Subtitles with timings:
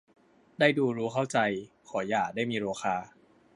[0.59, 1.37] ได้ดูรู้เข้าใจ
[1.89, 2.95] ขออย่าได้มีโรคา